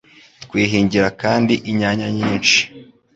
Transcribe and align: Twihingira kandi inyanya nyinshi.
Twihingira 0.43 1.07
kandi 1.21 1.53
inyanya 1.71 2.07
nyinshi. 2.17 2.59